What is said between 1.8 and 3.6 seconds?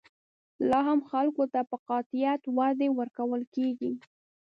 قاطعیت وعدې ورکول